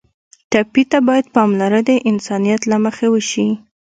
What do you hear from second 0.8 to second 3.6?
ته باید پاملرنه د انسانیت له مخې وشي.